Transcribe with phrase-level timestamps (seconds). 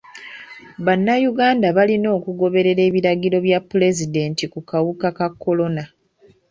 [0.85, 5.83] Bannayuganda balina okugoberera ebiragiro bya pulezidenti ku kawuka ka kolona.